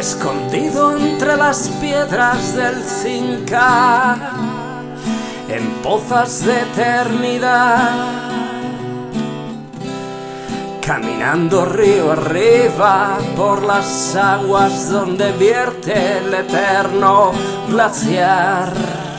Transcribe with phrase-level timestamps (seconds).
[0.00, 4.16] escondido entre las piedras del Cinca,
[5.46, 7.90] en pozas de eternidad,
[10.80, 17.32] caminando río arriba por las aguas donde vierte el eterno
[17.68, 19.09] glaciar.